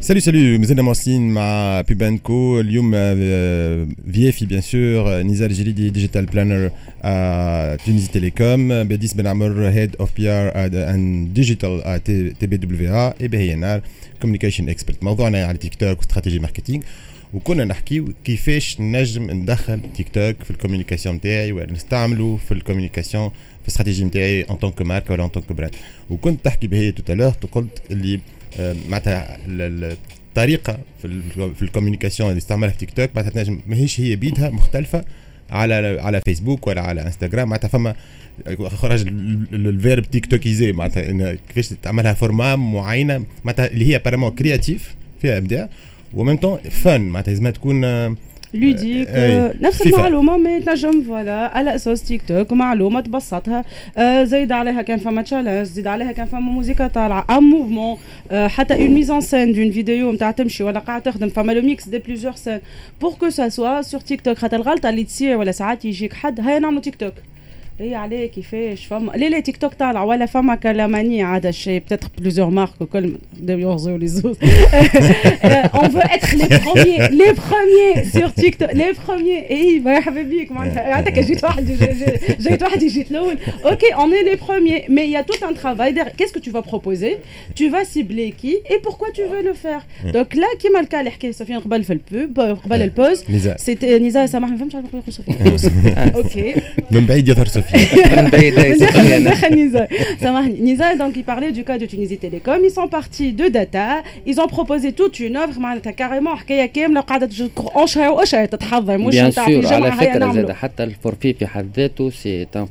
Salut, 0.00 0.20
salut, 0.20 0.58
Mzena 0.58 0.82
Mansin, 0.82 1.20
ma 1.20 1.82
Pubenco, 1.86 2.60
Lium 2.60 2.92
euh, 2.92 3.14
euh 3.16 3.86
VFI, 4.06 4.44
bien 4.44 4.60
sûr, 4.60 5.06
euh, 5.06 5.22
Nizal 5.22 5.50
Jilidi, 5.50 5.90
Digital 5.90 6.26
Planner 6.26 6.68
à 7.02 7.76
Tunisie 7.82 8.08
Telecom, 8.10 8.84
Bedis 8.84 9.14
Benamer, 9.16 9.72
Head 9.74 9.96
of 9.98 10.12
PR 10.12 10.54
and 10.54 11.28
Digital 11.32 11.80
à 11.86 11.98
TBWA, 12.00 13.14
et 13.18 13.28
BNR, 13.28 13.80
Communication 14.20 14.66
Expert. 14.66 14.96
Mordouana, 15.00 15.48
à 15.48 15.54
TikTok, 15.54 16.02
Stratégie 16.04 16.38
Marketing. 16.38 16.82
وكنا 17.34 17.64
نحكيو 17.64 18.12
كيفاش 18.24 18.80
نجم 18.80 19.30
ندخل 19.30 19.80
تيك 19.96 20.08
توك 20.08 20.42
في 20.44 20.50
الكوميونيكاسيون 20.50 21.14
نتاعي 21.16 21.52
ولا 21.52 21.72
نستعملوا 21.72 22.36
في 22.36 22.52
الكوميونيكاسيون 22.52 23.28
في 23.28 23.62
الاستراتيجي 23.62 24.04
نتاعي 24.04 24.42
ان 24.42 24.56
طونك 24.56 24.82
ماركه 24.82 25.12
ولا 25.12 25.24
ان 25.24 25.28
طونك 25.28 25.52
براند 25.52 25.74
وكنت 26.10 26.44
تحكي 26.44 26.66
بهي 26.66 26.92
tout 26.92 27.05
à 27.05 27.09
l'heure 27.09 27.32
قلت 27.52 27.82
اللي 27.90 28.20
معناتها 28.88 29.38
الطريقة 29.46 30.78
في 31.02 31.20
في 31.54 31.62
ال 31.62 31.67
communication 31.67 32.28
اللي 32.30 32.38
استعملها 32.38 32.70
في 32.70 32.78
تيك 32.78 32.90
توك 32.90 33.10
معناتها 33.14 33.42
تنجم 33.42 33.60
ماهيش 33.66 34.00
هي 34.00 34.16
بيدها 34.16 34.50
مختلفة 34.50 35.04
على 35.50 36.00
على 36.00 36.20
فيسبوك 36.20 36.66
ولا 36.66 36.80
على 36.80 37.02
انستغرام 37.02 37.48
معناتها 37.48 37.68
فما 37.68 37.94
خرج 38.66 39.06
ال 39.52 40.10
verbe 40.10 40.26
tiktokiser 40.26 40.72
معناتها 40.72 41.34
كيفاش 41.48 41.68
تعملها 41.82 42.12
format 42.14 42.56
معينة 42.56 43.24
معناتها 43.44 43.66
اللي 43.66 43.94
هي 43.94 43.98
vraiment 43.98 44.30
créative 44.30 44.94
فيها 45.22 45.38
إبداع. 45.38 45.68
و 46.14 46.18
même 46.18 46.36
temps 46.36 46.58
فن 46.58 47.00
معناتها 47.00 47.30
لازم 47.32 47.50
تكون 47.50 47.84
ludique 48.54 49.08
آه 49.10 49.54
نفس 49.60 49.86
المعلومه 49.86 50.36
ما 50.36 50.58
تنجم 50.60 51.02
voilà 51.02 51.56
على 51.58 51.74
أساس 51.74 52.02
تيك 52.02 52.22
توك 52.28 52.52
معلومه 52.52 53.00
تبسطها 53.00 53.64
آه 53.96 54.24
زيد 54.24 54.52
عليها 54.52 54.82
كان 54.82 54.98
فما 54.98 55.22
تشالنج 55.22 55.62
زيد 55.66 55.86
عليها 55.86 56.12
كان 56.12 56.26
فما 56.26 56.40
موسيقى 56.40 56.88
طالعه 56.88 57.24
ان 57.30 57.42
موفمون 57.42 57.98
آه 58.30 58.48
حتى 58.48 58.74
اون 58.74 58.90
ميزون 58.90 59.20
سين 59.20 59.52
دون 59.52 59.70
فيديو 59.70 60.12
نتاع 60.12 60.30
تمشي 60.30 60.62
ولا 60.64 60.78
قاعد 60.78 61.02
تخدم 61.02 61.28
فما 61.28 61.52
لو 61.52 61.62
ميكس 61.62 61.88
دي 61.88 61.98
بليزيور 61.98 62.34
سين 62.34 62.58
بور 63.00 63.12
كو 63.12 63.30
سا 63.30 63.48
سوا 63.48 63.82
سور 63.82 64.00
تيك 64.00 64.20
توك 64.20 64.38
خاطر 64.38 64.56
الغلطه 64.56 64.88
اللي 64.88 65.04
تصير 65.04 65.36
ولا 65.36 65.52
ساعات 65.52 65.84
يجيك 65.84 66.12
حد 66.12 66.40
هيا 66.40 66.58
نعملوا 66.58 66.80
تيك 66.80 66.94
توك 66.94 67.14
Et 67.78 67.94
allez, 67.94 68.30
qui 68.30 68.42
fait, 68.42 68.74
je 68.74 68.86
fais. 68.86 68.94
Les, 69.16 69.42
TikTok, 69.42 69.76
t'as 69.76 69.92
la 69.92 70.06
wala 70.06 70.26
femme 70.26 70.48
à 70.48 70.72
la 70.72 70.88
manie, 70.88 71.22
peut-être 71.80 72.08
plusieurs 72.08 72.50
marques, 72.50 72.82
comme 72.90 73.18
les 73.98 74.24
autres. 74.24 74.40
Euh, 75.44 75.62
on 75.74 75.88
veut 75.88 76.00
être 76.00 76.32
les 76.32 76.58
premiers, 76.58 77.08
les 77.10 77.32
premiers 77.32 78.04
sur 78.04 78.32
TikTok, 78.32 78.72
les 78.72 78.92
premiers. 78.94 79.46
Et 79.48 79.78
bah, 79.80 79.98
habibi, 80.04 80.46
comment 80.46 80.62
j'ai 80.64 81.36
toi, 81.36 81.50
j'ai 81.58 82.56
Ok, 83.64 83.84
on 83.98 84.10
est 84.12 84.22
les 84.22 84.36
premiers, 84.36 84.84
mais 84.88 85.04
il 85.04 85.10
y 85.10 85.16
a 85.16 85.22
tout 85.22 85.44
un 85.44 85.52
travail. 85.52 85.94
Qu'est-ce 86.16 86.32
que 86.32 86.38
tu 86.38 86.50
vas 86.50 86.62
proposer? 86.62 87.18
Tu 87.54 87.68
vas 87.68 87.84
cibler 87.84 88.32
qui 88.36 88.56
et 88.70 88.78
pourquoi 88.82 89.08
tu 89.12 89.22
veux 89.22 89.42
le 89.42 89.52
faire? 89.52 89.86
Donc 90.12 90.34
là, 90.34 90.46
qui 90.58 90.70
m'a 90.70 90.80
le 90.80 90.86
cas, 90.86 91.02
ça 91.32 91.44
fait 91.44 91.54
un 91.54 91.60
fait 91.60 91.94
le 91.94 92.00
pub, 92.00 92.38
le 92.38 92.90
pause. 92.90 93.24
C'était 93.58 94.00
Nisa, 94.00 94.26
ça 94.26 94.40
marche, 94.40 94.52
même, 94.58 94.70
je 94.70 94.78
Ok. 96.18 96.62
Même 96.90 97.06
pas, 97.06 97.16
Nizar, 100.60 100.96
donc 101.02 101.16
il 101.16 101.24
parlait 101.24 101.52
du 101.52 101.64
cas 101.64 101.78
de 101.78 101.86
Tunisie 101.86 102.18
Télécom. 102.18 102.58
Ils 102.62 102.70
sont 102.70 102.88
partis 102.88 103.32
de 103.32 103.48
data. 103.48 104.02
Ils 104.26 104.40
ont 104.40 104.48
proposé 104.48 104.92
toute 104.92 105.20
une 105.20 105.36
offre. 105.36 105.58
carrément, 105.96 106.36
Bien 109.08 109.30
sûr, 109.30 109.72
على 109.72 109.92
فكرة 109.92 110.32
زاد 110.32 110.52
حتى 110.52 110.84
الفورفي 110.84 111.32
في 111.32 111.46
حد 111.46 111.68
ذاته 111.76 112.10
سي 112.10 112.46
ان 112.54 112.66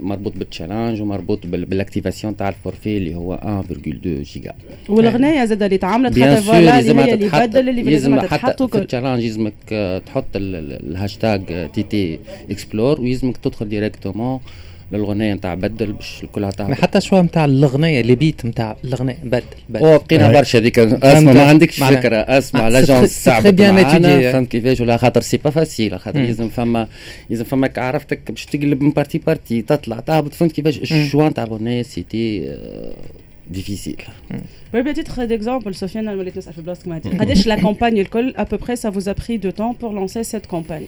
مربوط 0.00 0.32
بال 0.36 0.48
challenge 0.48 1.00
ومربوط 1.02 1.46
بال 1.46 1.61
activation 1.61 2.36
تاع 2.36 2.48
ال 2.48 2.54
forfait 2.54 2.96
اللي 2.96 3.14
هو 3.14 3.64
1.2 3.68 4.06
جيجا. 4.06 4.54
والأغنية 4.88 5.44
زاد 5.44 5.62
اللي 5.62 5.78
تعملت 5.78 6.18
حتى 6.18 6.36
voilà 6.42 6.78
اللي 6.78 6.94
هي 7.02 7.14
اللي 7.14 7.28
بدل 7.46 7.68
اللي 7.68 7.82
لازم 7.82 8.20
حتى 8.20 8.66
في 8.68 8.78
ال 8.78 8.82
challenge 8.82 9.22
يلزمك 9.24 9.52
تحط 10.06 10.24
ال 10.34 11.70
hashtag 11.72 11.82
TT 11.82 12.18
Explore 12.50 13.00
ويلزمك 13.00 13.36
تدخل 13.36 13.68
directement 13.68 14.40
للغنيه 14.92 15.34
نتاع 15.34 15.54
بدل 15.54 15.92
باش 15.92 16.20
الكل 16.22 16.50
حتى 16.74 17.00
شو 17.00 17.22
نتاع 17.22 17.44
اللي 18.00 18.14
بيت 18.14 18.46
نتاع 18.46 18.76
بدل 19.24 19.42
بدل. 19.70 19.86
او 19.86 19.98
difficile. 33.50 33.96
Oui, 34.72 34.82
peut-être 34.82 35.18
la 37.46 37.56
campagne, 37.56 38.04
à 38.36 38.44
peu 38.44 38.58
près, 38.58 38.76
ça 38.76 38.90
vous 38.90 39.08
a 39.08 39.14
pris 39.14 39.38
de 39.38 39.50
temps 39.50 39.74
pour 39.74 39.92
lancer 39.92 40.24
cette 40.24 40.46
campagne? 40.46 40.86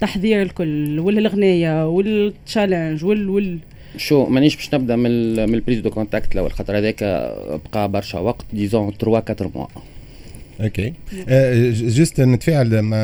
تحضير 0.00 0.42
الكل 0.42 1.00
والاغنيه 1.00 1.88
وال 1.88 2.09
challenge 2.09 3.04
وال 3.04 3.28
وال. 3.28 3.58
شو 3.96 4.26
مانيش 4.26 4.56
باش 4.56 4.74
نبدأ 4.74 4.96
من 4.96 5.34
من 5.48 5.54
ال 5.54 5.58
prise 5.58 5.78
de 5.80 5.90
contact 5.90 6.32
الأول 6.34 6.52
خاطر 6.52 6.78
هذاك 6.78 7.04
بقى 7.72 7.88
برشا 7.88 8.18
وقت 8.18 8.44
disons 8.52 8.92
3 9.00 9.36
4 9.44 9.50
mois 9.54 9.66
OK 10.60 10.92
juste 11.88 12.20
نتفاعل 12.20 12.82
مع 12.82 12.96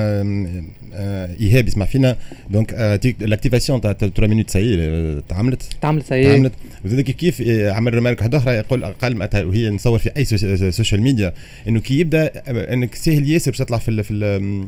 ايهاب 1.41 1.69
يسمع 1.69 1.87
فينا 1.87 2.17
donc 2.51 2.75
l'activation 3.21 3.81
تاع 3.81 3.93
3 3.93 4.27
minutes 4.27 4.51
c'est 4.51 5.21
تعملت 5.29 5.63
تعملت 5.81 6.07
c'est 6.07 6.25
تعملت 6.25 6.53
وزاد 6.85 7.01
كيف 7.01 7.17
كيف 7.43 7.43
عمل 7.67 7.95
remarque 7.95 8.19
واحدة 8.19 8.39
أخرى 8.39 8.55
يقول 8.55 8.85
أقل 8.85 9.45
وهي 9.45 9.71
نصور 9.71 9.99
في 9.99 10.11
أي 10.17 10.25
social 10.73 11.03
media 11.03 11.33
إنه 11.69 11.81
كي 11.81 12.01
يبدأ 12.01 12.31
إنك 12.49 12.95
سهل 12.95 13.31
ياسر 13.31 13.51
باش 13.51 13.59
تطلع 13.59 13.79
في 13.79 14.03
في 14.03 14.67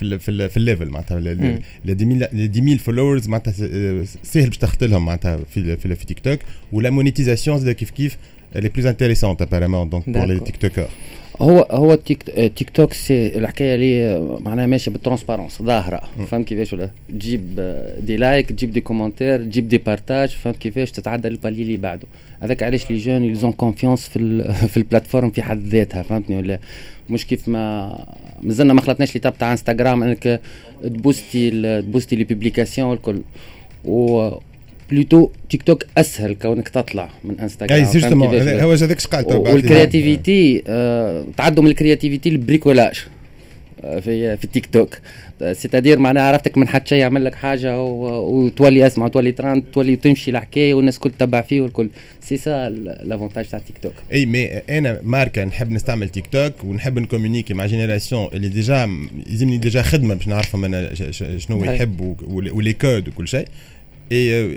Le 0.00 0.16
level 0.56 0.90
maintenant, 0.90 1.18
les 1.84 1.94
10 1.94 2.62
000 2.62 2.78
followers 2.78 3.20
maintenant, 3.28 3.52
c'est 4.22 4.42
le 4.42 4.50
plus 4.50 4.62
important 4.62 5.00
maintenant, 5.00 5.36
le 5.56 5.96
TikTok, 5.96 6.40
où 6.72 6.80
la 6.80 6.90
monétisation, 6.90 7.58
c'est 7.58 7.64
le 7.64 7.72
kiff-kiff, 7.72 8.16
elle 8.52 8.64
est 8.64 8.70
plus 8.70 8.86
intéressante 8.86 9.40
apparemment 9.42 9.86
pour 9.86 10.26
les 10.26 10.40
TikTokers. 10.40 10.90
هو 11.40 11.66
هو 11.70 11.94
تيك 11.94 12.22
تيك 12.56 12.70
توك 12.70 12.92
c'est 12.92 13.38
الحكاية 13.38 13.74
اللي 13.74 14.20
معناها 14.40 14.66
ماشية 14.66 14.92
بال 14.92 15.02
transparence 15.02 15.62
ظاهرة. 15.62 16.00
فهمت 16.26 16.48
كيفاش 16.48 16.72
ولا؟ 16.72 16.90
تجيب 17.08 17.60
des 18.00 18.16
likes 18.16 18.48
تجيب 18.48 18.70
des 18.72 18.80
commentaires 18.80 19.42
تجيب 19.42 19.68
des 19.68 19.78
partages 19.78 20.28
فهمت 20.28 20.56
كيفاش 20.56 20.90
تتعدى 20.90 21.28
ال 21.28 21.33
palier 21.33 21.62
اللي 21.62 21.76
بعده. 21.76 22.06
هذاك 22.40 22.62
علاش 22.62 22.90
les 22.90 22.96
gens 22.96 23.24
ils 23.24 23.38
ont 23.38 23.52
confiance 23.52 24.08
في 24.08 24.18
في 24.72 24.76
ال 24.76 24.81
plateforme 24.81 25.30
في 25.30 25.42
حد 25.42 25.66
ذاتها 25.66 26.02
فهمتني 26.02 26.36
ولا؟ 26.36 26.58
مش 27.10 27.26
كيف 27.26 27.48
ما 27.48 27.98
مازلنا 28.42 28.74
ما 28.74 28.80
خلطناش 28.80 29.14
لي 29.14 29.20
تاع 29.20 29.52
انستغرام 29.52 30.02
إنك 30.02 30.40
تبوستي 30.82 31.50
تبوستي 31.82 32.16
les 32.16 32.24
publications 32.24 32.88
والكل. 32.88 33.20
و 33.84 34.30
plutôt 34.90 35.30
تيك 35.50 35.62
توك 35.62 35.84
أسهل 35.98 36.34
كونك 36.34 36.68
تطلع 36.68 37.10
من 37.24 37.40
إنستغرام 37.40 37.72
اي 37.72 37.92
justement 37.92 38.48
هو 38.60 38.72
هذاك 38.72 39.00
قال 39.02 39.36
وال 39.36 39.57
créativité 39.57 40.62
آه 40.66 41.24
تعدوا 41.36 41.64
من 41.64 41.70
ال 41.70 41.75
créativité 41.75 42.30
لل 42.30 42.43
bricolage 42.43 43.04
في 43.82 44.36
في 44.36 44.44
التيك 44.44 44.66
توك. 44.66 44.98
c'est-à-dire 45.52 45.98
معناها 45.98 46.22
عرفتك 46.22 46.58
من 46.58 46.68
حد 46.68 46.88
شيء 46.88 46.98
يعمل 46.98 47.24
لك 47.24 47.34
حاجة 47.34 47.82
وتولي 47.82 48.86
أسمع 48.86 49.08
تولي 49.08 49.32
ترند 49.32 49.64
تولي 49.72 49.96
تمشي 49.96 50.30
الحكاية 50.30 50.74
والناس 50.74 50.98
كل 50.98 51.10
تتبع 51.10 51.40
فيه 51.40 51.60
والكل. 51.60 51.88
c'est 52.20 52.36
ça 52.36 52.68
l'avantage 53.02 53.44
تاع 53.44 53.58
تيك 53.58 53.78
توك 53.82 53.92
إي 54.12 54.26
مي 54.26 54.46
أنا 54.46 55.00
ماركة 55.02 55.44
نحب 55.44 55.70
نستعمل 55.70 56.08
تيك 56.08 56.26
توك 56.26 56.64
ونحب 56.64 56.98
نكومونيكي 56.98 57.54
مع 57.54 57.66
génération 57.66 58.28
اللي 58.32 58.48
déjà 58.48 58.90
يلزمني 59.26 59.58
déjà 59.58 59.82
خدمة 59.82 60.14
باش 60.14 60.28
نعرفهم 60.28 60.64
أنا 60.64 60.94
شنو 61.38 61.64
يحب 61.64 62.16
و 62.30 62.41
les 62.41 62.72
codes 62.72 63.08
وكل 63.08 63.28
شيء. 63.28 63.48
Et 64.10 64.32
euh, 64.32 64.56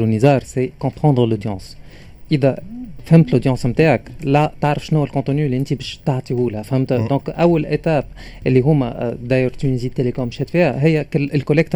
على 0.01 0.15
نزار 0.15 0.43
سي 0.43 0.71
كومبروندر 0.79 1.25
لودونس 1.25 1.77
فهمت 3.05 3.33
لودونس 3.33 3.65
نتاعك 3.65 4.01
لا 4.23 4.51
تعرف 4.61 4.85
شنو 4.85 5.03
الكونتوني 5.03 5.45
اللي 5.45 5.57
انت 5.57 5.73
باش 5.73 5.99
تعطيه 6.05 6.49
لها 6.49 6.61
فهمت 6.61 6.93
دونك 6.93 7.29
اول 7.29 7.65
ايتاب 7.65 8.05
اللي 8.47 8.61
هما 8.61 9.17
داير 9.23 9.49
تيليكوم 9.89 10.29
فيها 10.49 10.83
هي 10.83 11.05
الكوليكت 11.15 11.75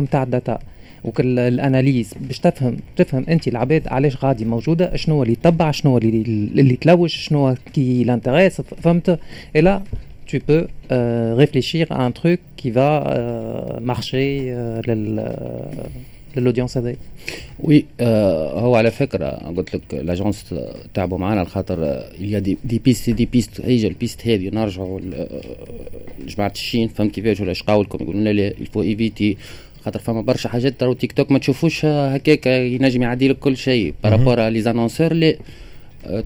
tu 10.28 10.40
peux 10.40 10.68
réfléchir 11.44 11.92
à 11.92 12.04
un 12.04 12.12
truc 12.12 12.40
qui 12.58 12.72
va 12.72 12.92
marcher 13.82 14.52
للأودينس 16.38 16.78
هذايا. 16.78 16.96
وي 17.60 17.86
آه 18.00 18.60
هو 18.60 18.76
على 18.76 18.92
فكرة 18.92 19.30
قلت 19.30 19.76
لك 19.76 19.82
لاجونس 19.94 20.56
تعبوا 20.94 21.18
معنا 21.18 21.42
الخاطر 21.42 22.04
يا 22.20 22.40
دي, 22.40 22.58
دي 22.66 22.80
بيست 22.80 23.10
دي 23.10 23.26
بيست 23.26 23.62
هيجا 23.62 23.88
البيست 23.88 24.28
هذه 24.28 24.50
نرجعوا 24.54 25.00
لجماعه 26.26 26.52
الشين 26.52 26.88
فهمت 26.88 27.12
كيفاش 27.12 27.40
ولا 27.42 27.54
قاولكم 27.68 28.04
يقولون 28.04 28.24
لا 28.24 28.48
الفو 28.48 28.82
ايفيتي 28.82 29.38
خاطر 29.86 30.00
فما 30.00 30.22
برشا 30.22 30.50
حاجات 30.50 30.80
ترى 30.80 30.96
تيك 30.96 31.12
توك 31.12 31.32
ما 31.32 31.40
تشوفوش 31.40 31.86
هكاك 31.86 32.46
ينجم 32.48 33.02
يعدي 33.02 33.28
لك 33.28 33.40
كل 33.40 33.58
شيء. 33.58 33.94
بارابور 34.04 34.48
لي 34.48 34.62
زانونسور 34.62 35.12
اللي 35.12 35.38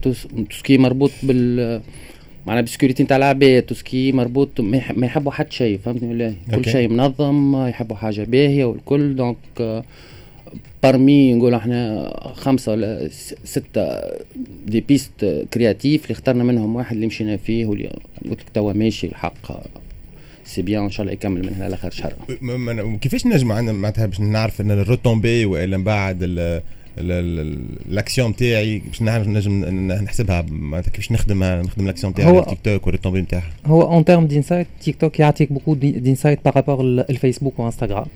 تو 0.02 0.12
سكي 0.50 0.78
مربوط 0.78 1.10
بال 1.22 1.80
معناها 2.46 2.62
بالسكيورتي 2.62 3.02
نتاع 3.02 3.16
العباد 3.16 3.62
توسكي 3.62 4.12
مربوط 4.12 4.60
ما 4.60 5.06
يحبوا 5.06 5.32
حتى 5.32 5.56
شيء 5.56 5.78
فهمتني 5.78 6.08
ولا 6.08 6.34
كل 6.54 6.64
شيء 6.70 6.88
منظم 6.88 7.66
يحبوا 7.66 7.96
حاجة 7.96 8.24
باهية 8.24 8.64
والكل 8.64 9.16
دونك 9.16 9.82
parmi 10.82 11.34
نقول 11.34 11.54
إحنا 11.54 12.10
خمسة 12.34 12.72
ولا 12.72 13.08
ستة 13.44 14.00
des 14.66 14.80
pistes 14.80 15.46
créatives 15.54 16.02
اللي 16.02 16.12
اخترنا 16.12 16.44
منهم 16.44 16.76
واحد 16.76 16.94
اللي 16.94 17.06
مشينا 17.06 17.36
فيه 17.36 17.66
واللي 17.66 17.88
قلت 18.24 18.40
لك 18.40 18.48
توا 18.54 18.72
ماشي 18.72 19.06
الحق. 19.06 19.52
c'est 20.44 20.62
bien 20.62 20.82
إن 20.82 20.90
شاء 20.90 21.00
الله 21.02 21.12
يكمل 21.12 21.42
من 21.46 21.54
هنا 21.54 21.68
لآخر 21.68 21.90
شهر. 21.90 22.12
كيفاش 23.00 23.26
نجمع؟ 23.26 23.54
عندنا 23.54 23.72
معناتها 23.72 24.06
باش 24.06 24.20
نعرف 24.20 24.60
إن 24.60 24.70
ال 24.70 24.77
retombées 24.77 25.44
والا 25.44 25.76
من 25.76 25.84
بعد 25.84 26.22
الاكسيون 26.98 28.30
نتاعي 28.30 28.78
باش 28.78 29.02
نعرف 29.02 29.28
نجم 29.28 29.64
نحسبها 30.04 30.46
معناتها 30.50 30.90
كيفاش 30.90 31.12
نخدمها 31.12 31.62
نخدم 31.62 31.84
الاكسيون 31.84 32.12
نتاعي 32.12 32.28
على 32.28 32.44
تيك 32.44 32.58
توك 32.64 32.86
وال 32.86 32.92
retombées 32.92 33.20
نتاعها. 33.20 33.50
هو 33.66 33.82
en 33.82 34.04
termes 34.04 34.26
d'insights 34.26 34.66
تيك 34.80 34.96
توك 34.96 35.20
يعطيك 35.20 35.52
beaucoup 35.52 35.74
d'insights 35.74 36.38
par 36.44 36.55
rapport 36.55 36.80
الفيسبوك 36.84 37.58
وانستغرام 37.58 38.06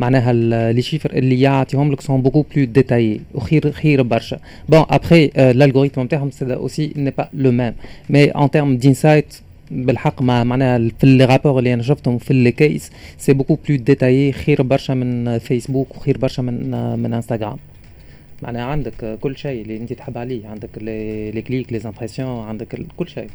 معناها 0.00 0.32
les 0.72 0.82
chiffres 0.82 1.12
اللي 1.12 1.40
يعطيهم 1.40 1.92
لك 1.92 2.00
sont 2.00 2.22
beaucoup 2.22 2.44
plus 2.56 2.64
détaillés 2.64 3.20
وخير 3.34 3.72
خير 3.72 4.02
برشا. 4.02 4.38
bon 4.68 4.84
après 4.90 5.30
ال 5.36 5.42
algorithme 5.42 6.00
نتاعهم 6.00 6.30
c'est 6.30 6.54
aussi 6.54 6.92
n'est 6.96 7.10
pas 7.10 7.28
le 7.34 7.52
même 7.52 7.74
mais 8.10 8.24
en 8.24 8.50
termes 8.50 8.76
d'insights 8.76 9.34
بالحق 9.70 10.22
مع 10.22 10.44
معناها 10.44 10.90
في 10.98 11.06
les 11.06 11.24
rapports 11.24 11.58
اللي 11.58 11.74
أنا 11.74 11.82
شفتهم 11.82 12.18
في 12.18 12.34
les 12.34 12.52
cases 12.52 12.90
c'est 13.18 13.32
beaucoup 13.32 13.58
plus 13.68 13.76
détaillé 13.76 14.32
خير 14.32 14.62
برشا 14.62 14.92
من 14.92 15.38
فيسبوك 15.38 15.96
وخير 15.96 16.18
برشا 16.18 16.42
من 16.42 16.70
من 16.98 17.14
انستغرام 17.14 17.56
معناها 18.44 18.62
عندك 18.62 19.18
كل 19.20 19.36
شيء 19.36 19.62
اللي 19.62 19.76
انت 19.76 19.92
تحب 19.92 20.18
عليه 20.18 20.48
عندك 20.48 20.68
les 20.78 21.42
clics 21.42 21.72
les 21.72 21.80
impressions 21.84 22.44
عندك 22.44 22.86
كل 22.96 23.08
شيء. 23.08 23.28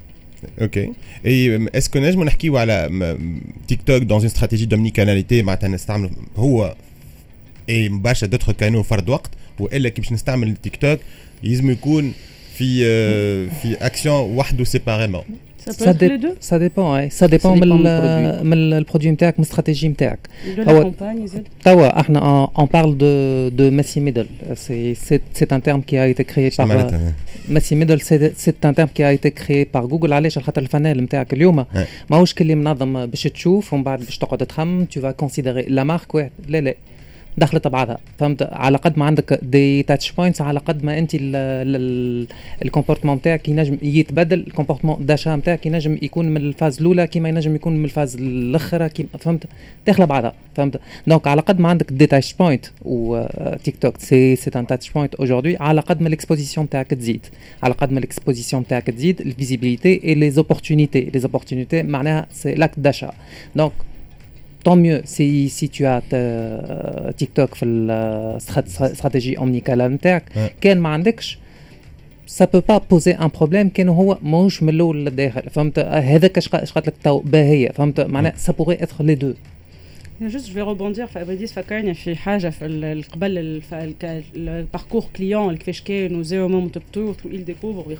OK 0.61 0.93
et 1.25 1.67
est-ce 1.75 1.91
que 1.91 1.99
نجمو 1.99 2.23
نحكيو 2.23 2.57
على 2.57 2.89
تيك 3.67 3.81
توك 3.81 4.03
dans 4.03 4.17
une 4.17 4.25
stratégie 4.25 4.65
d'omnicanalité 4.65 5.41
معناتها 5.41 5.67
نستعمل 5.67 6.09
هو 6.35 6.75
et 7.69 7.89
مباشره 7.89 8.27
d'autres 8.27 8.53
canaux 8.53 8.83
فرد 8.83 9.09
وقت 9.09 9.31
والا 9.59 9.89
كي 9.89 10.01
باش 10.01 10.11
نستعمل 10.11 10.55
تيك 10.55 10.75
توك 10.75 10.99
لازم 11.43 11.71
يكون 11.71 12.13
في 12.57 12.83
في 13.49 13.73
اكسيون 13.73 14.37
وحده 14.37 14.63
séparément 14.63 15.23
Ça, 15.65 15.71
peut 15.77 15.85
ça, 15.85 15.91
être 15.91 16.01
les 16.01 16.17
deux? 16.17 16.35
ça 16.39 16.57
dépend 16.65 16.87
ouais. 16.95 17.09
ça 17.09 17.27
dépend 17.27 17.53
من 17.55 17.69
من 18.45 18.73
البرودوي 18.73 19.11
نتاعك 19.11 19.39
من 19.39 19.45
الاستراتيجي 19.45 19.87
نتاعك 19.87 20.19
on 22.63 22.67
parle 22.77 22.93
de 23.03 23.13
de 23.59 23.65
euh, 23.69 24.01
Middle. 24.07 24.29
C'est 24.55 25.21
c'est 25.37 25.51
un 25.57 25.61
terme 25.67 25.81
qui 25.89 25.95
a 25.97 26.07
été 26.13 26.23
créé 26.31 26.49
par 26.57 26.67
Messi 27.53 27.73
Middle 27.75 28.01
c'est 28.43 28.59
un 28.69 28.73
terme 28.73 28.91
qui 28.95 29.03
a 29.03 29.11
été 29.13 29.31
créé 29.31 29.65
par 29.65 29.87
Google. 29.87 30.13
علاش 30.13 30.39
خاطر 30.39 30.67
نتاعك 30.75 31.33
اليوم 31.33 31.65
ماهوش 32.09 32.33
كلي 32.33 32.55
منظم 32.55 33.05
باش 33.05 33.23
تشوف 33.23 33.73
ومن 33.73 33.83
بعد 33.83 33.99
باش 33.99 34.17
تقعد 34.17 34.45
تخمم 34.45 34.85
tu 34.93 34.99
vas 34.99 35.13
considérer 35.13 35.65
la 35.69 35.85
marque 35.85 36.13
ouais. 36.13 36.29
لا 36.47 36.61
لا 36.61 36.75
دخلت 37.37 37.67
بعضها 37.67 37.97
فهمت؟ 38.17 38.43
على 38.51 38.77
قد 38.77 38.97
ما 38.97 39.05
عندك 39.05 39.39
des 39.43 39.83
touch 39.83 40.11
points 40.11 40.41
على 40.41 40.59
قد 40.59 40.83
ما 40.83 40.99
أنت 40.99 41.11
ال 42.61 42.65
comportement 42.65 43.15
نتاعك 43.15 43.49
ينجم 43.49 43.77
يتبدل 43.81 44.39
ال 44.39 44.44
comportement 44.44 45.05
d'achat 45.05 45.29
نتاعك 45.29 45.65
ينجم 45.65 45.97
يكون 46.01 46.29
من 46.29 46.37
ال 46.37 46.44
phase 46.44 46.79
الأولى 46.79 47.07
كيما 47.07 47.29
ينجم 47.29 47.55
يكون 47.55 47.77
من 47.77 47.85
ال 47.85 47.90
phase 47.90 48.15
الاخرى 48.15 48.89
فهمت؟ 49.19 49.43
داخلة 49.87 50.05
بعضها 50.05 50.33
فهمت؟ 50.55 50.79
donc 51.07 51.27
على 51.27 51.41
قد 51.41 51.59
ما 51.59 51.69
عندك 51.69 51.93
des 51.93 52.05
touch 52.05 52.33
points 52.33 52.65
وتيك 52.81 53.77
توك 53.77 53.97
c'est 53.97 54.35
c'est 54.35 54.51
un 54.55 54.67
touch 54.67 54.89
point 54.89 55.15
aujourd'hui 55.15 55.57
على 55.57 55.81
قد 55.81 56.01
ما 56.01 56.07
ال 56.07 56.12
exposition 56.12 56.65
نتاعك 56.65 56.87
تزيد. 56.87 57.25
على 57.63 57.73
قد 57.73 57.91
ما 57.91 57.99
ال 57.99 58.05
exposition 58.05 58.61
نتاعك 58.61 58.87
تزيد 58.87 59.21
ال 59.21 59.27
visibilité 59.27 59.89
et 59.89 60.01
les 60.03 60.31
opportunités 60.31 61.19
les 61.19 61.32
opportunités 61.32 61.83
معناها 61.83 62.27
c'est 62.31 62.55
l'acte 62.55 62.79
d'achat 62.79 63.13
donc 63.55 63.71
tant 64.63 64.75
mieux 64.75 65.01
si, 65.05 65.49
si 65.49 65.69
tu 65.69 65.85
as 65.85 66.01
تيك 67.17 67.29
توك 67.35 67.55
في 67.55 67.65
ال 67.65 67.82
stratégie 67.82 69.37
omnicanale 69.37 69.79
نتاعك 69.79 70.23
كان 70.61 70.79
ما 70.79 70.89
عندكش 70.89 71.39
ça 72.27 72.45
peut 72.45 72.59
pas 72.69 72.77
poser 72.77 73.11
un 73.11 73.29
problème 73.37 73.69
كان 73.69 73.89
هو 73.89 74.17
ماهوش 74.21 74.63
من 74.63 74.69
الأول 74.69 75.05
للداخل 75.05 75.49
فهمت 75.49 75.79
هذاك 75.79 76.37
اش 76.37 76.49
قالت 76.49 76.77
لك 76.77 76.93
تو 77.03 77.19
باهيه 77.19 77.69
فهمت 77.69 78.01
معناها 78.01 78.33
ça 78.37 78.51
pourrait 78.53 78.83
être 78.83 79.03
les 79.03 79.15
deux 79.15 79.33
Juste, 80.27 80.49
je 80.49 80.53
vais 80.53 80.61
rebondir. 80.61 81.07
A 81.15 81.25
fait 82.51 82.67
le 84.35 84.63
parcours 84.63 85.13
client, 85.13 85.49
le 85.49 85.55
Kveshke, 85.55 86.09
nous 86.09 86.33
moment 86.49 86.67
de 86.67 86.79
tout, 86.91 87.15
il 87.31 87.45
découvre, 87.45 87.85
il 87.89 87.97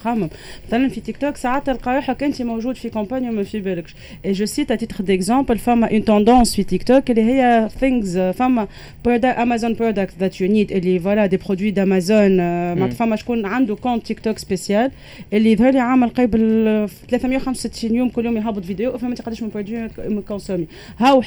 TikTok, 1.02 1.38
ça 1.38 1.54
a 1.54 1.60
été 1.60 1.72
a 1.72 2.16
une 2.22 2.92
campagne, 2.92 3.30
il 3.32 3.66
y 3.66 3.84
Et 4.24 4.34
je 4.34 4.46
cite 4.46 4.70
à 4.70 4.78
titre 4.78 5.02
d'exemple, 5.02 5.54
il 5.56 5.62
y 5.66 5.70
a 5.84 5.92
une 5.94 6.04
tendance 6.04 6.52
sur 6.52 6.66
TikTok, 6.66 7.08
il 7.08 7.20
y 7.20 7.40
a 7.40 7.70
things, 7.70 8.18
il 8.18 9.12
y 9.12 9.26
a 9.26 9.40
Amazon 9.40 9.74
products 9.76 10.18
that 10.18 10.32
you 10.40 10.48
need, 10.48 10.72
il 10.72 10.90
y 10.90 11.08
a 11.08 11.28
des 11.30 11.38
produits 11.38 11.72
d'Amazon, 11.72 12.38
euh, 12.40 12.76
mm. 12.76 13.46
a 13.46 13.56
un 13.56 13.62
compte 13.76 14.04
TikTok 14.04 14.40
spécial, 14.40 14.92
il 15.32 15.48
y 15.48 15.56
a 15.56 15.90
un 15.90 16.10
qui 16.10 16.22
un 16.22 17.64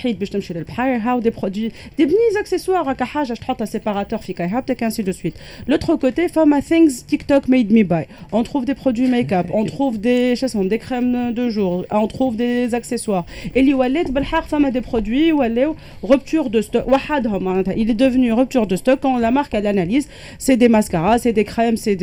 il 0.05 0.82
هاو 0.89 1.21
دي 1.21 1.31
برودوي 1.31 1.73
دي 1.99 2.05
بنيز 2.05 2.37
اكسسوار 2.41 2.93
هكا 2.93 3.05
حاجه 3.05 3.33
تحطها 3.33 3.65
سيباراتور 3.65 4.19
فيك 4.19 4.41
هابتك 4.41 4.85
ainsi 4.85 5.03
de 5.03 5.13
suite. 5.13 5.35
L'autre 5.69 5.97
côté 5.97 6.29
فما 6.29 6.61
things 6.61 7.07
TikTok 7.11 7.49
made 7.49 7.71
me 7.71 7.83
buy 7.83 8.07
on 8.33 8.43
trouve 8.43 8.65
des 8.65 8.75
produits 8.75 9.09
make-up 9.09 9.47
on 9.53 9.65
trouve 9.65 9.99
des 10.01 10.37
شسمهم 10.37 10.69
des 10.69 10.79
crèmes 10.79 11.35
de 11.35 11.49
jour 11.49 11.85
on 11.91 12.07
trouve 12.07 12.37
des 12.37 12.75
accessoires. 12.75 13.25
اللي 13.57 13.75
ولات 13.75 14.11
بالحق 14.11 14.45
فما 14.45 14.71
des 14.71 14.81
produits 14.81 15.33
ولاو 15.33 15.77
rupture 16.07 16.49
de 16.49 16.61
stock 16.61 16.89
وحدهم 16.89 17.45
معناتها 17.45 17.75
il 17.75 17.91
est 17.91 18.01
devenu 18.07 18.33
rupture 18.33 18.67
de 18.67 18.77
stock 18.77 18.99
quand 19.03 19.19
la 19.19 19.31
marque 19.31 19.55
elle 19.55 19.67
analyse 19.67 20.09
c'est 20.39 20.57
des 20.57 20.69
mascaras 20.69 21.19
c'est 21.19 21.33
des 21.33 21.45
crèmes 21.45 21.77
c'est 21.77 21.97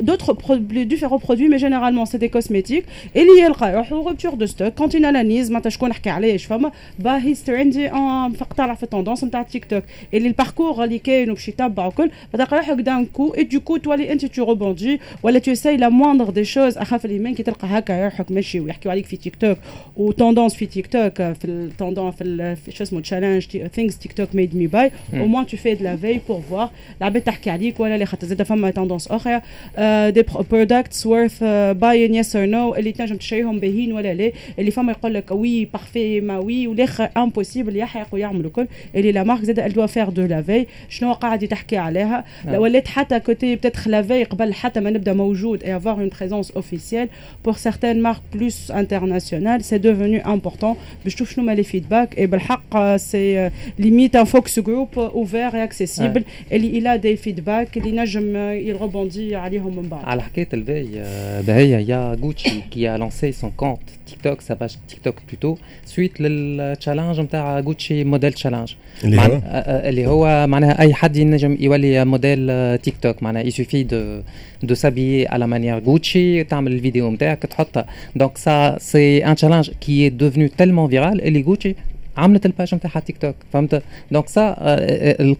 d'autres 0.00 0.32
produits 0.32 0.86
différents 0.86 1.22
produits 1.26 1.48
mais 1.48 1.58
généralement 1.58 2.06
c'est 2.06 2.18
des 2.18 2.30
cosmétiques. 2.36 2.86
اللي 3.16 3.40
يلقى 3.42 3.84
rupture 4.08 4.36
de 4.36 4.46
stock 4.46 4.72
quand 4.78 4.92
une 4.94 5.04
analyse 5.04 5.50
معناتها 5.50 5.70
شكون 5.70 5.88
نحكي 5.88 6.10
عليه 6.10 6.36
فما 6.36 6.70
باهي 6.98 7.34
عندي 7.48 7.90
en 7.90 8.17
et 10.12 10.20
le 10.20 10.32
parcours 10.32 10.76
reliqué 10.76 11.26
nous 11.26 11.34
est 11.34 11.56
tabacuel. 11.56 12.10
Voilà 12.32 12.46
qu'on 12.46 12.56
a 12.56 12.78
eu 12.78 12.82
d'un 12.82 13.04
coup 13.04 13.32
et 13.36 13.44
du 13.44 13.60
coup 13.60 13.78
tu 13.78 13.88
ou 13.88 15.30
tu 15.40 15.50
essayes 15.50 15.76
la 15.78 15.90
moindre 15.90 16.32
des 16.32 16.44
choses. 16.44 16.78
Les 17.04 17.18
qui 19.02 19.18
TikTok 19.18 19.58
ou 19.96 20.12
tendance 20.12 20.56
TikTok, 20.56 21.20
tendance 21.76 22.16
challenge 23.02 23.48
things 23.72 23.98
TikTok 23.98 24.34
made 24.34 24.54
me 24.54 24.66
buy. 24.68 24.90
Au 25.12 25.26
moins 25.26 25.44
tu 25.44 25.56
fais 25.56 25.76
de 25.76 25.84
la 25.84 25.96
veille 25.96 26.20
pour 26.20 26.40
voir 26.40 26.72
la 27.00 27.10
bête 27.10 27.28
à 27.28 27.32
des 30.12 30.22
products 30.22 31.04
worth 31.04 31.42
buying 31.76 32.14
yes 32.14 32.34
or 32.34 32.46
no. 32.46 32.74
Elles 32.74 32.84
les 32.84 34.70
femmes 34.70 34.92
disent 35.02 35.22
oui 35.30 35.66
parfait 35.66 36.22
oui 36.42 36.66
ou 36.66 36.74
impossible. 37.14 37.72
يلحقوا 38.08 38.18
يعملوا 38.18 38.46
الكل. 38.46 38.66
اللي 38.94 39.12
لا 39.12 39.22
مارك 39.22 39.44
زاد 39.44 39.86
فير 39.86 40.08
دو 40.08 40.64
شنو 40.88 41.14
pour 47.44 47.56
certaines 47.58 48.00
marques 48.00 48.28
plus 48.36 48.70
internationales 48.70 49.62
c'est 49.62 49.78
devenu 49.78 50.20
important. 50.22 50.76
باش 51.04 51.14
تشوف 51.14 51.30
شنو 51.30 51.54
les 51.54 51.64
feedbacks 51.64 52.14
et 52.16 52.26
بالحق 52.26 52.96
c'est 52.96 53.36
euh, 53.36 53.50
limite 53.78 54.16
un 54.16 54.24
focus 54.24 54.58
group 54.58 54.96
ouvert 55.14 55.54
et 55.54 55.62
accessible. 55.68 56.22
اللي 56.52 56.80
il 56.80 56.86
a 56.86 56.98
des 56.98 57.16
feedbacks. 57.16 57.76
اللي 57.76 58.02
نجم 58.02 58.36
يربوندي 58.36 59.36
a 62.86 62.98
lancé 62.98 63.32
son 63.32 63.50
compte 63.50 63.97
sa 64.40 64.56
page 64.56 64.78
TikTok, 64.86 65.16
plutôt 65.26 65.58
suite 65.84 66.18
le 66.18 66.74
challenge 66.80 67.20
Gucci, 67.62 68.04
challenge 68.36 68.76
euh, 69.04 69.08
euh, 69.08 69.90
euh, 70.26 70.46
a 71.96 72.02
un 72.02 72.04
modèle 72.04 72.78
TikTok. 72.82 73.18
Il 73.44 73.52
suffit 73.52 73.84
de 73.84 74.74
s'habiller 74.74 75.26
à 75.28 75.38
la 75.38 75.46
manière 75.46 75.80
Gucci. 75.80 76.42
T'as 76.48 76.60
mis 76.60 76.70
les 76.70 76.78
vidéos, 76.78 77.12
donc 78.14 78.32
c'est 78.78 79.22
un 79.22 79.36
challenge 79.36 79.72
qui 79.80 80.04
est 80.04 80.10
devenu 80.10 80.50
tellement 80.50 80.86
viral. 80.86 81.20
Et 81.22 81.30
telle 82.40 82.52
page 82.52 82.74
TikTok. 83.04 83.36
Donc, 84.10 84.24
ça, 84.28 84.56
le 85.18 85.34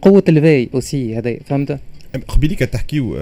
aussi. 0.73 1.15
قبيليك 2.21 2.59
تحكيو 2.59 3.15